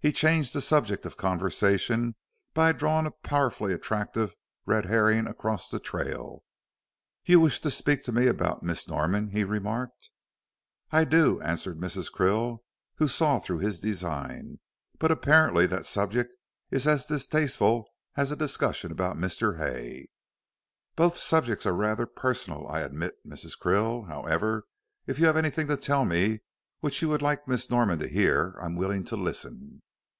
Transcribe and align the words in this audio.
He 0.00 0.12
changed 0.12 0.54
the 0.54 0.60
subject 0.60 1.04
of 1.06 1.16
conversation 1.16 2.14
by 2.54 2.70
drawing 2.70 3.04
a 3.04 3.10
powerfully 3.10 3.74
attractive 3.74 4.36
red 4.64 4.86
herring 4.86 5.26
across 5.26 5.68
the 5.68 5.80
trail. 5.80 6.44
"You 7.24 7.40
wish 7.40 7.60
to 7.60 7.70
speak 7.70 8.04
to 8.04 8.12
me 8.12 8.28
about 8.28 8.62
Miss 8.62 8.86
Norman," 8.86 9.30
he 9.30 9.42
remarked. 9.42 10.10
"I 10.92 11.02
do," 11.02 11.42
answered 11.42 11.78
Mrs. 11.78 12.12
Krill, 12.12 12.60
who 12.94 13.08
saw 13.08 13.40
through 13.40 13.58
his 13.58 13.80
design, 13.80 14.60
"but 15.00 15.10
apparently 15.10 15.66
that 15.66 15.84
subject 15.84 16.32
is 16.70 16.86
as 16.86 17.04
distasteful 17.04 17.88
as 18.16 18.30
a 18.30 18.36
discussion 18.36 18.92
about 18.92 19.18
Mr. 19.18 19.58
Hay." 19.58 20.08
"Both 20.94 21.18
subjects 21.18 21.66
are 21.66 21.74
rather 21.74 22.06
personal, 22.06 22.68
I 22.68 22.80
admit, 22.82 23.16
Mrs. 23.26 23.58
Krill. 23.58 24.06
However, 24.08 24.62
if 25.08 25.18
you 25.18 25.26
have 25.26 25.36
anything 25.36 25.66
to 25.66 25.76
tell 25.76 26.04
me, 26.04 26.38
which 26.78 27.02
you 27.02 27.08
would 27.08 27.20
like 27.20 27.48
Miss 27.48 27.68
Norman 27.68 27.98
to 27.98 28.06
hear, 28.08 28.56
I 28.62 28.66
am 28.66 28.76
willing 28.76 29.02
to 29.06 29.16
listen." 29.16 29.82